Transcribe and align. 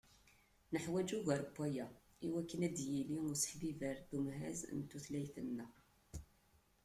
Neḥwaǧ 0.73 1.09
ugar 1.17 1.41
n 1.47 1.53
waya 1.57 1.85
iwakken 2.25 2.65
ad 2.67 2.73
d-yili 2.75 3.17
useḥbiber 3.31 3.97
d 4.09 4.11
umhaz 4.17 4.59
n 4.75 4.77
tutlayt-nneɣ. 4.89 5.73